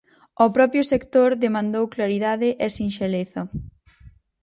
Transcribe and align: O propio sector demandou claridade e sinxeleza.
O 0.45 0.47
propio 0.55 0.83
sector 0.93 1.29
demandou 1.45 1.85
claridade 1.95 2.49
e 2.65 2.67
sinxeleza. 2.77 3.41